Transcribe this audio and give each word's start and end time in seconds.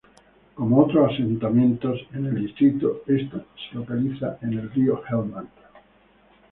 Como 0.55 0.79
otros 0.85 1.11
asentamientos 1.13 1.99
en 2.13 2.25
el 2.25 2.33
distrito, 2.41 3.03
esta 3.05 3.37
se 3.37 3.75
localiza 3.77 4.39
en 4.41 4.53
el 4.57 4.71
río 4.71 5.03
Helmand. 5.07 5.49